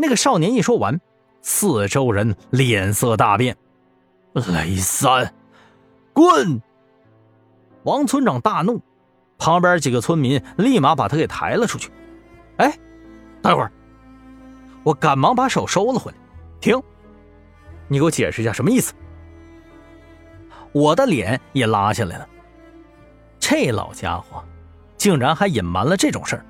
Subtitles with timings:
[0.00, 1.00] 那个少年一说完，
[1.42, 3.56] 四周人脸色大变。
[4.32, 5.34] 雷三，
[6.12, 6.62] 滚！
[7.82, 8.80] 王村长大怒，
[9.38, 11.90] 旁边几个村民立马把他给抬了出去。
[12.58, 12.78] 哎，
[13.42, 13.72] 待会儿，
[14.84, 16.18] 我赶忙把手收了回来。
[16.60, 16.80] 停！
[17.88, 18.94] 你给我解释一下什么意思？
[20.70, 22.28] 我的脸也拉下来了。
[23.40, 24.44] 这老家伙，
[24.96, 26.46] 竟然还隐瞒了这种事儿。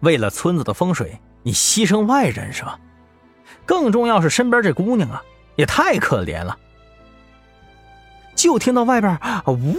[0.00, 2.78] 为了村子的风水，你牺牲外人是吧？
[3.66, 5.22] 更重要是身边这姑娘啊，
[5.54, 6.58] 也太可怜了。
[8.34, 9.76] 就听到外边呜，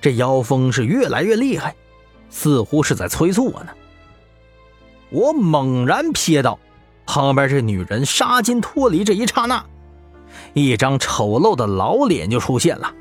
[0.00, 1.76] 这妖风是越来越厉害，
[2.30, 3.68] 似乎是在催促我呢。
[5.10, 6.58] 我猛然瞥到
[7.06, 9.64] 旁边这女人杀巾脱离这一刹那，
[10.54, 12.92] 一张丑陋的老脸就出现了，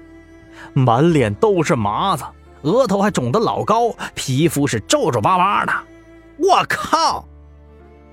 [0.74, 2.24] 满脸都是麻子，
[2.64, 5.74] 额头还肿得老高，皮肤是皱皱巴巴的。
[6.38, 7.28] 我靠！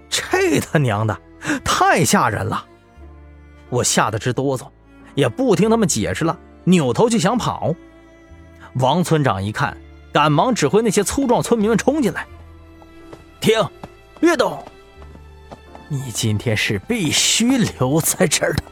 [0.08, 1.18] 这他娘的！
[1.62, 2.64] 太吓人了，
[3.68, 4.66] 我吓得直哆嗦，
[5.14, 7.74] 也不听他们解释了，扭头就想跑。
[8.74, 9.76] 王村长一看，
[10.12, 12.26] 赶忙指挥那些粗壮村民们冲进来
[13.40, 13.62] ：“停，
[14.18, 14.64] 别动！
[15.88, 18.62] 你今天是必须留在这儿的。”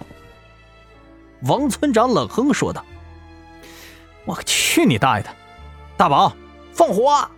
[1.44, 2.82] 王村长冷哼说道
[4.24, 5.30] ：“我去你大爷的！
[6.02, 6.34] 大宝，
[6.72, 7.30] 放火！”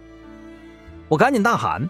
[1.08, 1.86] 我赶紧大喊，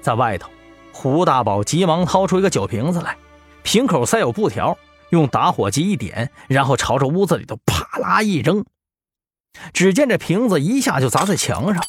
[0.00, 0.48] 在外头。
[0.90, 3.18] 胡大宝急忙掏出一个酒瓶子来，
[3.62, 4.78] 瓶口塞有布条，
[5.10, 8.64] 用打火机一点，然后朝着屋子里头啪啦一扔。
[9.74, 11.84] 只见这瓶子一下就砸在墙上，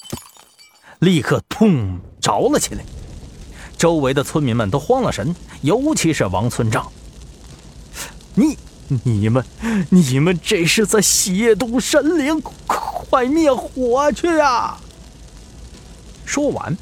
[1.00, 2.84] 立刻砰着了起来。
[3.78, 6.92] 周围的村民们都慌了神，尤其是王村长。
[8.36, 8.58] 你、
[9.06, 9.46] 你们、
[9.90, 12.42] 你们这是在亵渎神灵，
[13.10, 14.78] 快灭火去啊！
[16.26, 16.78] 说完，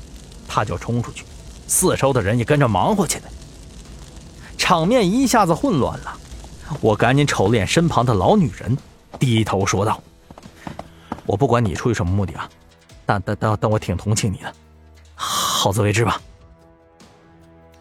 [0.48, 1.24] 他就冲出去。
[1.68, 3.24] 四周的人也跟着忙活起来，
[4.58, 6.18] 场面一下子混乱了。
[6.82, 8.76] 我赶紧瞅了眼身旁的老女人，
[9.20, 10.02] 低头说道
[11.26, 12.50] ：“我不管你出于什么目的啊，
[13.06, 14.52] 但但但但我挺同情你的，
[15.14, 16.20] 好自为之吧。”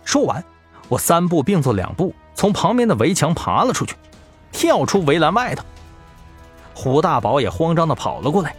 [0.04, 0.44] 说完，
[0.88, 3.96] 我三步并作两步，从旁边的围墙爬了出去，
[4.52, 5.64] 跳出围栏外头。
[6.74, 8.54] 胡大宝也慌张的跑了过来。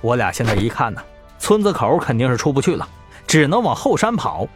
[0.00, 1.00] 我俩现在一看呢，
[1.38, 2.86] 村子口肯定是出不去了。
[3.26, 4.46] 只能往后山跑。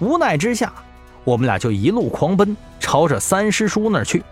[0.00, 0.72] 无奈之下，
[1.24, 4.22] 我们俩就一路狂奔，朝着三师叔那儿去。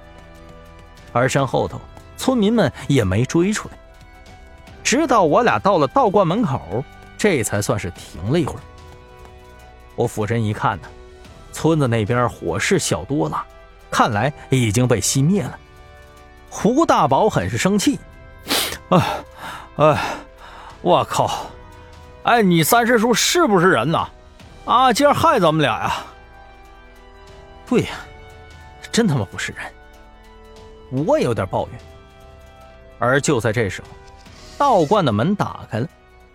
[1.12, 1.80] 而身后头，
[2.16, 3.74] 村民们也没追出来。
[4.82, 6.84] 直到我俩到了道观门口，
[7.16, 8.60] 这才算是停了一会儿。
[9.94, 10.88] 我俯身一看呢，
[11.52, 13.42] 村子那边火势小多了，
[13.90, 15.58] 看来已经被熄灭了。
[16.56, 17.98] 胡大宝很是生气
[18.90, 19.24] ：“哎，
[19.76, 20.14] 哎，
[20.82, 21.46] 我靠！”
[22.22, 24.08] 哎，你三师叔是不是人呐？
[24.64, 26.06] 啊，今儿害咱们俩呀！
[27.66, 27.96] 对呀，
[28.92, 31.04] 真他妈不是人！
[31.04, 31.78] 我也有点抱怨。
[33.00, 33.88] 而就在这时候，
[34.56, 35.88] 道观的门打开了，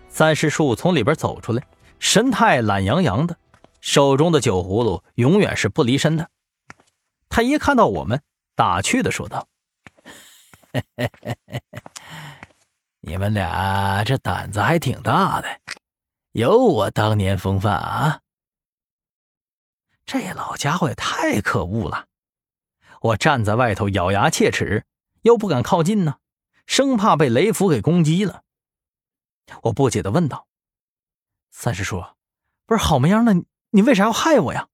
[0.09, 1.63] 三师叔从里边走出来，
[1.97, 3.35] 神态懒洋洋的，
[3.79, 6.29] 手中的酒葫芦永远是不离身的。
[7.29, 8.21] 他一看到我们，
[8.55, 9.47] 打趣的说道
[13.01, 15.61] ：“你们俩这胆子还挺大的。”
[16.33, 18.21] 有我当年风范啊！
[20.05, 22.05] 这老家伙也太可恶了！
[23.01, 24.85] 我站在外头咬牙切齿，
[25.23, 26.19] 又不敢靠近呢，
[26.67, 28.43] 生怕被雷符给攻击了。
[29.63, 30.47] 我不解的问道
[31.49, 32.05] ：“三师叔，
[32.67, 33.33] 不是好模样的，
[33.71, 34.67] 你为啥要害我呀？”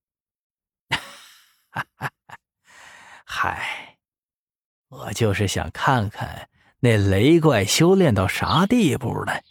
[5.06, 6.50] 我就是想看看
[6.80, 9.44] 那雷怪修炼到啥地步了。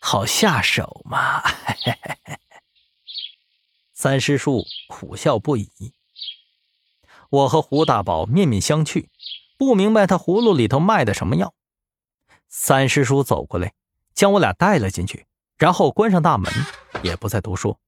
[0.00, 1.42] 好下手嘛！
[3.92, 5.94] 三师叔苦笑不已。
[7.30, 9.08] 我和胡大宝面面相觑，
[9.56, 11.54] 不明白他葫芦里头卖的什么药。
[12.48, 13.72] 三师叔走过来，
[14.14, 15.26] 将我俩带了进去，
[15.56, 16.52] 然后关上大门，
[17.02, 17.78] 也不再多说。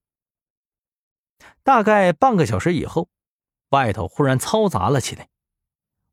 [1.63, 3.09] 大概半个小时以后，
[3.69, 5.27] 外头忽然嘈杂了起来。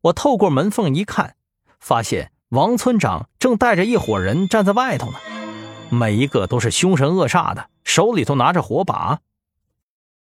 [0.02, 1.34] 我透过门缝一看，
[1.78, 5.18] 发现王村长正带着一伙人站在外头呢。
[5.90, 9.20] 每一个都是凶神恶煞的，手里头拿着火把。